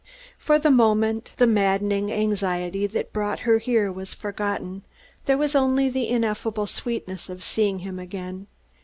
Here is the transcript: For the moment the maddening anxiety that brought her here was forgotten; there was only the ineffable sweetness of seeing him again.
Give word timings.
For 0.39 0.57
the 0.57 0.71
moment 0.71 1.31
the 1.37 1.45
maddening 1.45 2.11
anxiety 2.11 2.87
that 2.87 3.13
brought 3.13 3.41
her 3.41 3.59
here 3.59 3.91
was 3.91 4.15
forgotten; 4.15 4.81
there 5.27 5.37
was 5.37 5.53
only 5.55 5.89
the 5.89 6.07
ineffable 6.09 6.65
sweetness 6.65 7.29
of 7.29 7.43
seeing 7.43 7.77
him 7.77 7.99
again. 7.99 8.47